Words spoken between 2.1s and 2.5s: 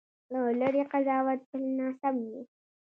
وي.